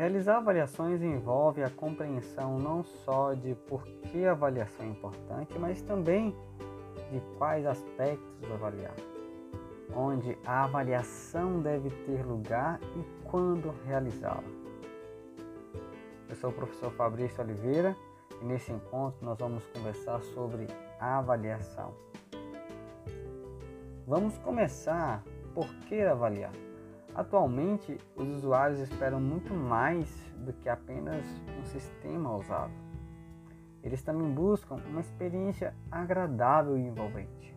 Realizar 0.00 0.38
avaliações 0.38 1.02
envolve 1.02 1.62
a 1.62 1.68
compreensão 1.68 2.58
não 2.58 2.82
só 2.82 3.34
de 3.34 3.54
por 3.54 3.84
que 3.84 4.24
a 4.24 4.30
avaliação 4.32 4.86
é 4.86 4.88
importante, 4.88 5.58
mas 5.58 5.82
também 5.82 6.34
de 7.12 7.20
quais 7.36 7.66
aspectos 7.66 8.50
avaliar, 8.50 8.94
onde 9.94 10.38
a 10.46 10.64
avaliação 10.64 11.60
deve 11.60 11.90
ter 12.06 12.24
lugar 12.24 12.80
e 12.96 13.28
quando 13.28 13.74
realizá-la. 13.84 14.42
Eu 16.30 16.34
sou 16.36 16.48
o 16.48 16.54
professor 16.54 16.90
Fabrício 16.92 17.44
Oliveira 17.44 17.94
e 18.40 18.44
nesse 18.46 18.72
encontro 18.72 19.22
nós 19.22 19.36
vamos 19.38 19.66
conversar 19.66 20.22
sobre 20.22 20.66
avaliação. 20.98 21.92
Vamos 24.06 24.38
começar 24.38 25.22
por 25.54 25.68
que 25.80 26.00
avaliar. 26.00 26.69
Atualmente, 27.14 27.98
os 28.16 28.28
usuários 28.28 28.80
esperam 28.80 29.20
muito 29.20 29.52
mais 29.52 30.08
do 30.38 30.52
que 30.52 30.68
apenas 30.68 31.24
um 31.58 31.64
sistema 31.64 32.34
usado. 32.36 32.72
Eles 33.82 34.02
também 34.02 34.30
buscam 34.32 34.76
uma 34.88 35.00
experiência 35.00 35.74
agradável 35.90 36.76
e 36.78 36.82
envolvente. 36.82 37.56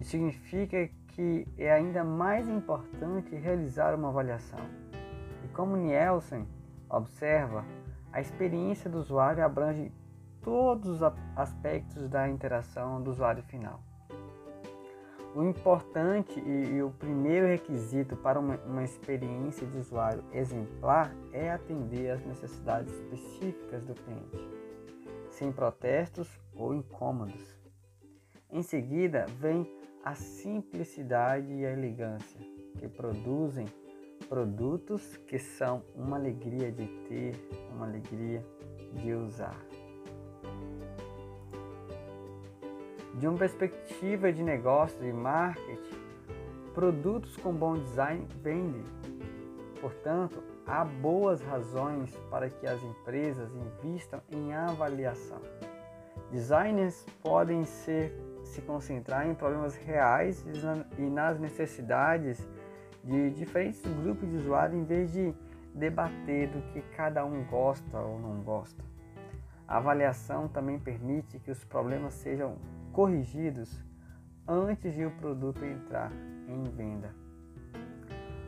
Isso 0.00 0.10
significa 0.10 0.88
que 1.08 1.48
é 1.56 1.72
ainda 1.72 2.04
mais 2.04 2.48
importante 2.48 3.34
realizar 3.34 3.94
uma 3.94 4.08
avaliação. 4.08 4.60
E 5.44 5.48
como 5.48 5.76
Nielsen 5.76 6.46
observa, 6.88 7.64
a 8.12 8.20
experiência 8.20 8.90
do 8.90 8.98
usuário 8.98 9.44
abrange 9.44 9.90
todos 10.42 10.88
os 10.88 11.12
aspectos 11.34 12.08
da 12.08 12.28
interação 12.28 13.02
do 13.02 13.10
usuário 13.10 13.42
final. 13.42 13.80
O 15.36 15.44
importante 15.44 16.40
e, 16.40 16.76
e, 16.76 16.82
o 16.82 16.90
primeiro 16.90 17.46
requisito 17.46 18.16
para 18.16 18.40
uma, 18.40 18.56
uma 18.64 18.82
experiência 18.82 19.66
de 19.66 19.76
usuário 19.76 20.24
exemplar 20.32 21.14
é 21.30 21.50
atender 21.50 22.10
às 22.10 22.24
necessidades 22.24 22.90
específicas 22.94 23.84
do 23.84 23.92
cliente, 23.92 24.48
sem 25.28 25.52
protestos 25.52 26.26
ou 26.54 26.74
incômodos. 26.74 27.54
Em 28.50 28.62
seguida, 28.62 29.26
vem 29.38 29.70
a 30.02 30.14
simplicidade 30.14 31.52
e 31.52 31.66
a 31.66 31.70
elegância, 31.70 32.40
que 32.78 32.88
produzem 32.88 33.66
produtos 34.30 35.18
que 35.18 35.38
são 35.38 35.82
uma 35.94 36.16
alegria 36.16 36.72
de 36.72 36.86
ter, 37.10 37.34
uma 37.74 37.84
alegria 37.84 38.42
de 38.94 39.12
usar. 39.12 39.60
De 43.18 43.26
uma 43.26 43.38
perspectiva 43.38 44.30
de 44.30 44.42
negócio 44.42 45.02
e 45.02 45.10
marketing, 45.10 45.98
produtos 46.74 47.34
com 47.38 47.50
bom 47.50 47.72
design 47.72 48.28
vendem. 48.42 48.84
Portanto, 49.80 50.42
há 50.66 50.84
boas 50.84 51.40
razões 51.40 52.14
para 52.30 52.50
que 52.50 52.66
as 52.66 52.82
empresas 52.82 53.50
invistam 53.54 54.20
em 54.30 54.52
avaliação. 54.52 55.40
Designers 56.30 57.06
podem 57.22 57.64
ser, 57.64 58.12
se 58.44 58.60
concentrar 58.60 59.26
em 59.26 59.34
problemas 59.34 59.74
reais 59.76 60.44
e 60.98 61.02
nas 61.08 61.40
necessidades 61.40 62.46
de 63.02 63.30
diferentes 63.30 63.80
grupos 64.02 64.28
de 64.28 64.36
usuários 64.36 64.78
em 64.78 64.84
vez 64.84 65.10
de 65.10 65.34
debater 65.74 66.48
do 66.48 66.60
que 66.72 66.82
cada 66.94 67.24
um 67.24 67.44
gosta 67.44 67.98
ou 67.98 68.18
não 68.18 68.42
gosta. 68.42 68.84
A 69.66 69.78
avaliação 69.78 70.48
também 70.48 70.78
permite 70.78 71.38
que 71.38 71.50
os 71.50 71.64
problemas 71.64 72.12
sejam 72.12 72.56
corrigidos 72.96 73.84
antes 74.48 74.94
de 74.94 75.04
o 75.04 75.10
produto 75.10 75.62
entrar 75.62 76.10
em 76.48 76.64
venda. 76.64 77.14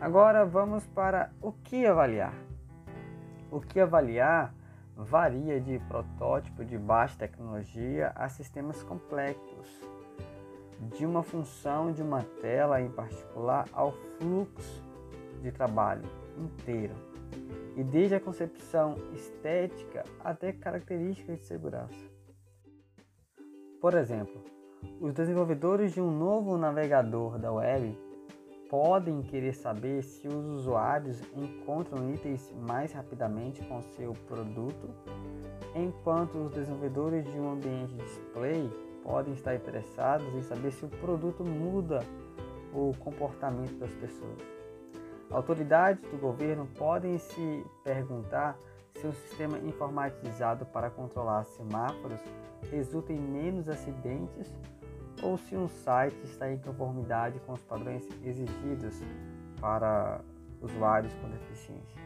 Agora 0.00 0.44
vamos 0.44 0.84
para 0.88 1.30
o 1.40 1.52
que 1.52 1.86
avaliar. 1.86 2.34
O 3.52 3.60
que 3.60 3.78
avaliar 3.78 4.52
varia 4.96 5.60
de 5.60 5.78
protótipo 5.86 6.64
de 6.64 6.76
baixa 6.76 7.16
tecnologia 7.20 8.10
a 8.16 8.28
sistemas 8.28 8.82
complexos, 8.82 9.68
de 10.92 11.06
uma 11.06 11.22
função 11.22 11.92
de 11.92 12.02
uma 12.02 12.24
tela 12.40 12.80
em 12.80 12.90
particular 12.90 13.68
ao 13.72 13.92
fluxo 13.92 14.82
de 15.40 15.52
trabalho 15.52 16.02
inteiro, 16.36 16.94
e 17.76 17.84
desde 17.84 18.16
a 18.16 18.20
concepção 18.20 18.96
estética 19.14 20.02
até 20.18 20.52
características 20.52 21.38
de 21.38 21.44
segurança. 21.44 22.21
Por 23.82 23.94
exemplo, 23.94 24.40
os 25.00 25.12
desenvolvedores 25.12 25.92
de 25.92 26.00
um 26.00 26.08
novo 26.08 26.56
navegador 26.56 27.36
da 27.36 27.52
web 27.52 27.98
podem 28.70 29.22
querer 29.22 29.54
saber 29.54 30.04
se 30.04 30.28
os 30.28 30.46
usuários 30.46 31.20
encontram 31.34 32.08
itens 32.14 32.54
mais 32.60 32.92
rapidamente 32.92 33.60
com 33.64 33.82
seu 33.82 34.12
produto, 34.28 34.88
enquanto 35.74 36.38
os 36.38 36.52
desenvolvedores 36.52 37.24
de 37.24 37.40
um 37.40 37.50
ambiente 37.50 37.92
display 37.96 38.70
podem 39.02 39.34
estar 39.34 39.56
interessados 39.56 40.32
em 40.32 40.42
saber 40.42 40.70
se 40.70 40.84
o 40.84 40.88
produto 40.88 41.44
muda 41.44 42.06
o 42.72 42.92
comportamento 43.00 43.74
das 43.80 43.92
pessoas. 43.96 44.38
Autoridades 45.28 46.08
do 46.08 46.18
governo 46.18 46.68
podem 46.78 47.18
se 47.18 47.66
perguntar 47.82 48.56
se 49.02 49.08
um 49.08 49.12
sistema 49.12 49.58
informatizado 49.58 50.64
para 50.66 50.88
controlar 50.88 51.42
semáforos 51.44 52.20
resulta 52.70 53.12
em 53.12 53.18
menos 53.18 53.68
acidentes 53.68 54.54
ou 55.20 55.36
se 55.36 55.56
um 55.56 55.68
site 55.68 56.16
está 56.22 56.50
em 56.50 56.58
conformidade 56.58 57.40
com 57.40 57.52
os 57.52 57.62
padrões 57.62 58.06
exigidos 58.24 59.02
para 59.60 60.20
usuários 60.60 61.12
com 61.14 61.28
deficiência. 61.28 62.00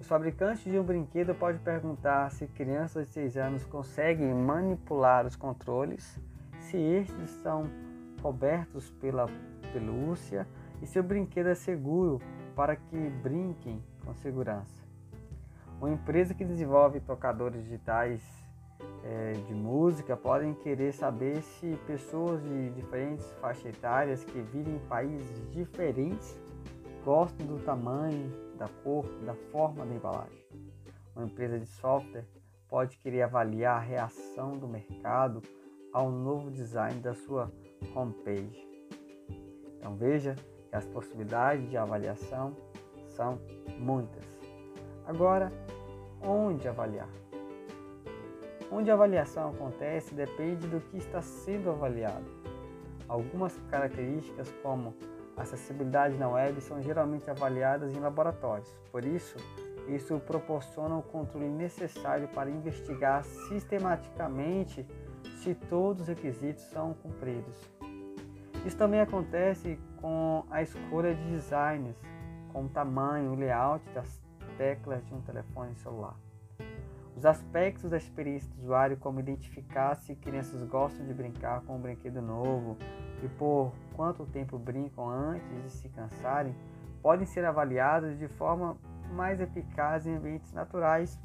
Os 0.00 0.06
fabricantes 0.06 0.64
de 0.64 0.78
um 0.78 0.82
brinquedo 0.82 1.34
podem 1.34 1.60
perguntar 1.60 2.30
se 2.30 2.46
crianças 2.46 3.06
de 3.08 3.12
6 3.12 3.36
anos 3.36 3.64
conseguem 3.66 4.32
manipular 4.34 5.26
os 5.26 5.36
controles, 5.36 6.18
se 6.58 6.78
estes 6.78 7.30
são 7.42 7.70
cobertos 8.22 8.90
pela 8.92 9.26
pelúcia 9.74 10.46
e 10.80 10.86
se 10.86 10.98
o 10.98 11.02
brinquedo 11.02 11.48
é 11.48 11.54
seguro 11.54 12.18
para 12.56 12.76
que 12.76 13.10
brinquem 13.22 13.82
com 14.04 14.14
segurança. 14.14 14.91
Uma 15.82 15.90
empresa 15.90 16.32
que 16.32 16.44
desenvolve 16.44 17.00
tocadores 17.00 17.60
digitais 17.64 18.22
é, 19.02 19.32
de 19.32 19.52
música 19.52 20.16
podem 20.16 20.54
querer 20.54 20.92
saber 20.92 21.42
se 21.42 21.76
pessoas 21.88 22.40
de 22.40 22.70
diferentes 22.70 23.28
faixas 23.40 23.66
etárias 23.66 24.22
que 24.22 24.40
vivem 24.42 24.76
em 24.76 24.78
países 24.86 25.50
diferentes 25.50 26.38
gostam 27.04 27.44
do 27.48 27.58
tamanho, 27.64 28.32
da 28.56 28.68
cor, 28.84 29.04
da 29.26 29.34
forma 29.50 29.84
da 29.84 29.92
embalagem. 29.92 30.46
Uma 31.16 31.24
empresa 31.24 31.58
de 31.58 31.66
software 31.66 32.28
pode 32.68 32.96
querer 32.98 33.22
avaliar 33.22 33.78
a 33.78 33.84
reação 33.84 34.56
do 34.56 34.68
mercado 34.68 35.42
ao 35.92 36.12
novo 36.12 36.48
design 36.48 37.00
da 37.00 37.12
sua 37.12 37.52
homepage. 37.92 38.68
Então 39.78 39.96
veja 39.96 40.36
que 40.70 40.76
as 40.76 40.86
possibilidades 40.86 41.68
de 41.68 41.76
avaliação 41.76 42.54
são 43.08 43.40
muitas. 43.80 44.41
Agora, 45.06 45.52
onde 46.22 46.68
avaliar? 46.68 47.08
Onde 48.70 48.90
a 48.90 48.94
avaliação 48.94 49.50
acontece 49.50 50.14
depende 50.14 50.66
do 50.66 50.80
que 50.80 50.96
está 50.96 51.20
sendo 51.20 51.70
avaliado. 51.70 52.24
Algumas 53.08 53.58
características, 53.68 54.50
como 54.62 54.94
acessibilidade 55.36 56.16
na 56.16 56.28
web, 56.28 56.60
são 56.60 56.80
geralmente 56.80 57.28
avaliadas 57.28 57.94
em 57.94 58.00
laboratórios. 58.00 58.74
Por 58.90 59.04
isso, 59.04 59.36
isso 59.88 60.18
proporciona 60.20 60.96
o 60.96 61.02
controle 61.02 61.48
necessário 61.48 62.28
para 62.28 62.48
investigar 62.48 63.24
sistematicamente 63.24 64.86
se 65.42 65.54
todos 65.54 66.02
os 66.02 66.08
requisitos 66.08 66.62
são 66.70 66.94
cumpridos. 66.94 67.56
Isso 68.64 68.76
também 68.76 69.00
acontece 69.00 69.78
com 70.00 70.44
a 70.48 70.62
escolha 70.62 71.14
de 71.14 71.30
designs, 71.30 71.96
com 72.52 72.66
o 72.66 72.68
tamanho, 72.68 73.32
o 73.32 73.34
layout 73.34 73.84
das 73.90 74.22
teclas 74.56 75.04
de 75.06 75.14
um 75.14 75.20
telefone 75.20 75.74
celular. 75.76 76.16
Os 77.16 77.26
aspectos 77.26 77.90
da 77.90 77.96
experiência 77.96 78.50
do 78.54 78.62
usuário, 78.62 78.96
como 78.96 79.20
identificar 79.20 79.94
se 79.96 80.14
crianças 80.14 80.62
gostam 80.64 81.06
de 81.06 81.12
brincar 81.12 81.60
com 81.62 81.76
um 81.76 81.80
brinquedo 81.80 82.22
novo 82.22 82.76
e 83.22 83.28
por 83.28 83.72
quanto 83.94 84.24
tempo 84.26 84.58
brincam 84.58 85.08
antes 85.08 85.62
de 85.62 85.70
se 85.70 85.88
cansarem, 85.90 86.54
podem 87.02 87.26
ser 87.26 87.44
avaliados 87.44 88.18
de 88.18 88.28
forma 88.28 88.76
mais 89.12 89.40
eficaz 89.40 90.06
em 90.06 90.16
ambientes 90.16 90.52
naturais, 90.52 91.20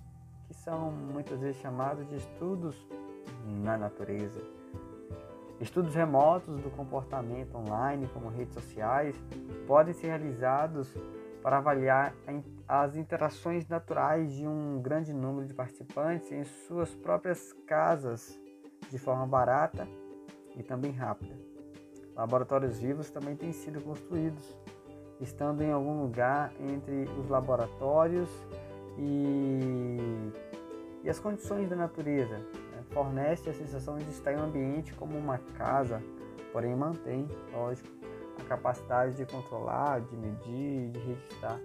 que 0.48 0.54
são 0.54 0.92
muitas 0.92 1.40
vezes 1.40 1.62
chamados 1.62 2.08
de 2.10 2.16
estudos 2.16 2.88
na 3.46 3.78
natureza. 3.78 4.42
Estudos 5.60 5.96
remotos 5.96 6.62
do 6.62 6.70
comportamento 6.70 7.56
online, 7.56 8.08
como 8.14 8.30
redes 8.30 8.54
sociais, 8.54 9.16
podem 9.66 9.94
ser 9.94 10.08
realizados 10.08 10.94
para 11.48 11.60
avaliar 11.60 12.14
as 12.68 12.98
interações 12.98 13.66
naturais 13.70 14.34
de 14.34 14.46
um 14.46 14.82
grande 14.82 15.14
número 15.14 15.48
de 15.48 15.54
participantes 15.54 16.30
em 16.30 16.44
suas 16.44 16.94
próprias 16.94 17.54
casas 17.66 18.38
de 18.90 19.00
forma 19.00 19.26
barata 19.26 19.88
e 20.58 20.62
também 20.62 20.92
rápida. 20.92 21.34
Laboratórios 22.14 22.80
vivos 22.80 23.10
também 23.10 23.34
têm 23.38 23.54
sido 23.54 23.80
construídos, 23.80 24.58
estando 25.22 25.64
em 25.64 25.72
algum 25.72 26.02
lugar 26.02 26.52
entre 26.60 27.06
os 27.18 27.30
laboratórios 27.30 28.30
e, 28.98 30.34
e 31.02 31.10
as 31.10 31.18
condições 31.18 31.70
da 31.70 31.78
natureza. 31.78 32.40
Né? 32.40 32.84
Fornece 32.92 33.50
a 33.50 33.54
sensação 33.54 33.96
de 33.96 34.10
estar 34.10 34.34
em 34.34 34.36
um 34.36 34.44
ambiente 34.44 34.94
como 34.96 35.18
uma 35.18 35.38
casa, 35.58 36.04
porém 36.52 36.76
mantém, 36.76 37.26
lógico, 37.54 37.97
capacidade 38.48 39.16
de 39.16 39.26
controlar, 39.26 40.02
de 40.02 40.16
medir, 40.16 40.90
de 40.92 41.00
registrar 41.00 41.60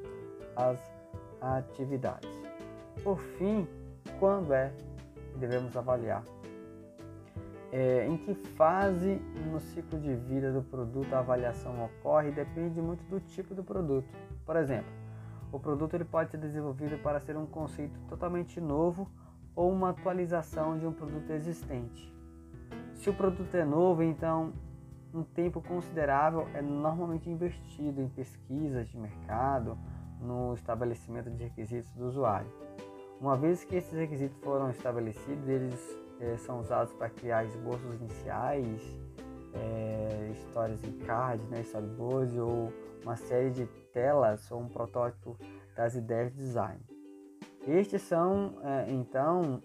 as 0.56 0.78
atividades. 1.40 2.30
Por 3.02 3.18
fim, 3.18 3.66
quando 4.18 4.52
é 4.52 4.72
que 5.32 5.38
devemos 5.38 5.76
avaliar? 5.76 6.24
É, 7.72 8.06
em 8.06 8.18
que 8.18 8.34
fase 8.34 9.14
no 9.50 9.58
ciclo 9.58 9.98
de 9.98 10.14
vida 10.14 10.52
do 10.52 10.62
produto 10.62 11.10
a 11.14 11.20
avaliação 11.20 11.82
ocorre 11.82 12.30
depende 12.30 12.82
muito 12.82 13.02
do 13.04 13.18
tipo 13.18 13.54
do 13.54 13.64
produto. 13.64 14.06
Por 14.44 14.56
exemplo, 14.56 14.92
o 15.50 15.58
produto 15.58 15.94
ele 15.94 16.04
pode 16.04 16.30
ser 16.30 16.36
desenvolvido 16.36 16.98
para 17.02 17.18
ser 17.18 17.36
um 17.36 17.46
conceito 17.46 17.98
totalmente 18.08 18.60
novo 18.60 19.08
ou 19.56 19.70
uma 19.70 19.90
atualização 19.90 20.78
de 20.78 20.86
um 20.86 20.92
produto 20.92 21.30
existente. 21.30 22.12
Se 22.94 23.08
o 23.08 23.14
produto 23.14 23.54
é 23.54 23.64
novo, 23.64 24.02
então 24.02 24.52
um 25.14 25.22
tempo 25.22 25.60
considerável 25.60 26.48
é 26.54 26.62
normalmente 26.62 27.28
investido 27.28 28.00
em 28.00 28.08
pesquisas 28.08 28.88
de 28.88 28.98
mercado, 28.98 29.78
no 30.20 30.54
estabelecimento 30.54 31.30
de 31.30 31.44
requisitos 31.44 31.92
do 31.92 32.06
usuário. 32.06 32.50
Uma 33.20 33.36
vez 33.36 33.64
que 33.64 33.76
esses 33.76 33.92
requisitos 33.92 34.36
foram 34.42 34.70
estabelecidos, 34.70 35.48
eles 35.48 35.98
é, 36.20 36.36
são 36.38 36.60
usados 36.60 36.92
para 36.94 37.10
criar 37.10 37.44
esboços 37.44 37.94
iniciais, 38.00 38.80
é, 39.54 40.30
histórias 40.32 40.82
em 40.84 40.92
cards, 41.00 41.46
né, 41.48 41.60
storyboards 41.60 42.36
ou 42.36 42.72
uma 43.02 43.16
série 43.16 43.50
de 43.50 43.66
telas 43.92 44.50
ou 44.50 44.60
um 44.60 44.68
protótipo 44.68 45.36
das 45.76 45.94
ideias 45.94 46.32
de 46.32 46.38
design. 46.38 46.91
Estes 47.66 48.02
são, 48.02 48.54
é, 48.64 48.90
então, 48.90 49.62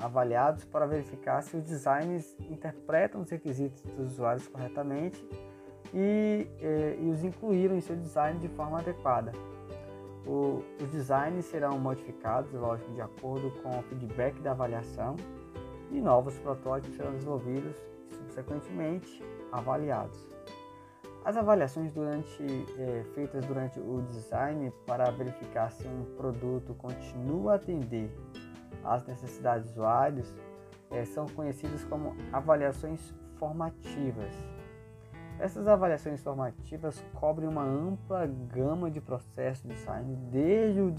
avaliados 0.00 0.64
para 0.64 0.86
verificar 0.86 1.42
se 1.42 1.56
os 1.56 1.62
designers 1.62 2.34
interpretam 2.40 3.20
os 3.20 3.30
requisitos 3.30 3.82
dos 3.82 4.12
usuários 4.12 4.48
corretamente 4.48 5.26
e, 5.92 6.46
é, 6.60 6.96
e 6.98 7.10
os 7.10 7.22
incluíram 7.24 7.76
em 7.76 7.80
seu 7.80 7.96
design 7.96 8.38
de 8.38 8.48
forma 8.48 8.78
adequada. 8.78 9.32
O, 10.26 10.62
os 10.82 10.90
designs 10.90 11.44
serão 11.46 11.78
modificados, 11.78 12.52
lógico, 12.52 12.92
de 12.92 13.00
acordo 13.00 13.50
com 13.62 13.78
o 13.78 13.82
feedback 13.82 14.40
da 14.40 14.52
avaliação 14.52 15.16
e 15.90 16.00
novos 16.00 16.38
protótipos 16.38 16.96
serão 16.96 17.12
desenvolvidos 17.12 17.76
e 18.10 18.14
subsequentemente 18.14 19.22
avaliados. 19.52 20.37
As 21.28 21.36
avaliações 21.36 21.92
durante, 21.92 22.42
é, 22.78 23.04
feitas 23.14 23.44
durante 23.44 23.78
o 23.78 24.00
design 24.10 24.72
para 24.86 25.10
verificar 25.10 25.70
se 25.70 25.86
um 25.86 26.16
produto 26.16 26.72
continua 26.72 27.52
a 27.52 27.56
atender 27.56 28.10
às 28.82 29.06
necessidades 29.06 29.66
dos 29.66 29.72
usuários 29.72 30.34
é, 30.90 31.04
são 31.04 31.26
conhecidas 31.26 31.84
como 31.84 32.16
avaliações 32.32 33.14
formativas. 33.36 34.32
Essas 35.38 35.68
avaliações 35.68 36.22
formativas 36.22 37.04
cobrem 37.12 37.46
uma 37.46 37.62
ampla 37.62 38.26
gama 38.26 38.90
de 38.90 38.98
processos 38.98 39.64
de 39.64 39.74
design, 39.74 40.16
desde 40.32 40.80
o 40.80 40.90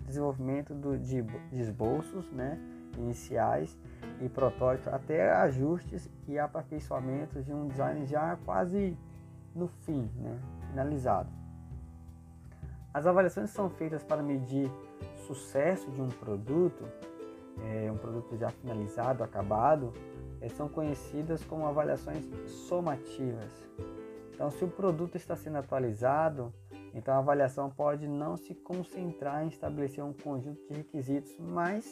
desenvolvimento 0.00 0.72
do, 0.72 0.96
de, 0.96 1.20
de 1.20 1.60
esboços 1.60 2.32
né, 2.32 2.58
iniciais 2.96 3.78
e 4.22 4.28
protótipos 4.30 4.88
até 4.88 5.30
ajustes 5.34 6.10
e 6.26 6.38
aperfeiçoamentos 6.38 7.44
de 7.44 7.52
um 7.52 7.68
design 7.68 8.06
já 8.06 8.38
quase 8.42 8.96
no 9.56 9.68
fim, 9.68 10.10
né, 10.16 10.38
finalizado. 10.70 11.30
As 12.92 13.06
avaliações 13.06 13.50
são 13.50 13.68
feitas 13.68 14.02
para 14.02 14.22
medir 14.22 14.70
sucesso 15.26 15.90
de 15.90 16.00
um 16.00 16.08
produto, 16.08 16.84
é, 17.64 17.90
um 17.90 17.96
produto 17.96 18.36
já 18.36 18.50
finalizado, 18.50 19.22
acabado, 19.22 19.92
é, 20.40 20.48
são 20.48 20.68
conhecidas 20.68 21.44
como 21.44 21.66
avaliações 21.66 22.24
somativas. 22.46 23.52
Então, 24.32 24.50
se 24.50 24.64
o 24.64 24.68
produto 24.68 25.16
está 25.16 25.34
sendo 25.34 25.56
atualizado, 25.56 26.52
então 26.94 27.14
a 27.14 27.18
avaliação 27.18 27.70
pode 27.70 28.06
não 28.06 28.36
se 28.36 28.54
concentrar 28.54 29.44
em 29.44 29.48
estabelecer 29.48 30.04
um 30.04 30.12
conjunto 30.12 30.60
de 30.68 30.74
requisitos, 30.74 31.36
mas 31.38 31.86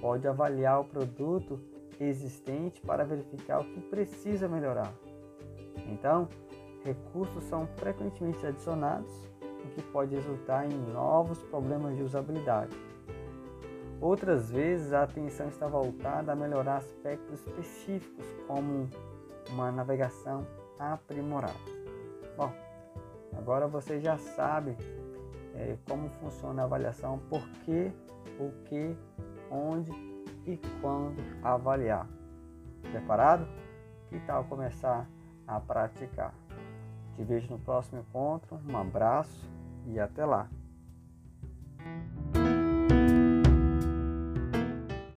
pode 0.00 0.26
avaliar 0.26 0.80
o 0.80 0.84
produto 0.84 1.60
existente 1.98 2.80
para 2.80 3.04
verificar 3.04 3.60
o 3.60 3.64
que 3.64 3.80
precisa 3.80 4.48
melhorar. 4.48 4.92
Então, 5.86 6.28
recursos 6.84 7.44
são 7.44 7.66
frequentemente 7.76 8.44
adicionados, 8.46 9.10
o 9.42 9.68
que 9.74 9.82
pode 9.82 10.14
resultar 10.14 10.66
em 10.66 10.92
novos 10.92 11.42
problemas 11.44 11.96
de 11.96 12.02
usabilidade. 12.02 12.76
Outras 14.00 14.50
vezes, 14.50 14.92
a 14.94 15.02
atenção 15.02 15.48
está 15.48 15.66
voltada 15.66 16.32
a 16.32 16.36
melhorar 16.36 16.78
aspectos 16.78 17.46
específicos, 17.46 18.24
como 18.46 18.88
uma 19.50 19.70
navegação 19.70 20.46
aprimorada. 20.78 21.52
Bom, 22.36 22.50
agora 23.36 23.68
você 23.68 24.00
já 24.00 24.16
sabe 24.16 24.74
é, 25.54 25.76
como 25.86 26.08
funciona 26.20 26.62
a 26.62 26.64
avaliação, 26.64 27.18
por 27.28 27.46
que, 27.64 27.92
o 28.38 28.50
que, 28.64 28.96
onde 29.50 29.92
e 30.46 30.56
quando 30.80 31.22
avaliar. 31.42 32.08
Preparado? 32.90 33.46
Que 34.08 34.18
tal 34.20 34.44
começar 34.44 35.06
a 35.46 35.60
praticar? 35.60 36.39
Te 37.16 37.24
vejo 37.24 37.48
no 37.50 37.58
próximo 37.58 38.00
encontro. 38.00 38.60
Um 38.66 38.76
abraço 38.76 39.48
e 39.86 39.98
até 39.98 40.24
lá! 40.24 40.48